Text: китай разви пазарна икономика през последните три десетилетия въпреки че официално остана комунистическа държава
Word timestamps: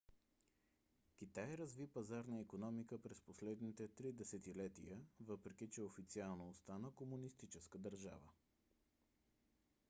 китай 1.19 1.57
разви 1.57 1.87
пазарна 1.87 2.39
икономика 2.41 2.97
през 3.01 3.21
последните 3.21 3.87
три 3.87 4.13
десетилетия 4.13 4.97
въпреки 5.19 5.69
че 5.69 5.81
официално 5.81 6.49
остана 6.49 6.91
комунистическа 6.91 7.77
държава 7.77 8.31